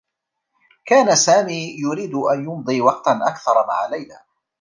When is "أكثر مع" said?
3.27-3.85